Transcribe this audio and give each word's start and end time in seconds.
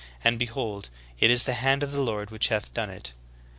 And 0.23 0.39
behold, 0.39 0.89
it 1.19 1.29
is 1.29 1.43
the 1.45 1.53
hand 1.53 1.83
of 1.83 1.91
the 1.91 2.01
Lord 2.01 2.31
which 2.31 2.47
hath 2.47 2.73
done 2.73 2.89
it. 2.89 3.13